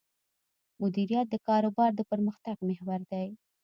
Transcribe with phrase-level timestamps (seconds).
[0.81, 3.27] مدیریت د کاروبار د پرمختګ محور دی.